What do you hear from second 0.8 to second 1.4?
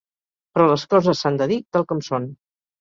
coses s’han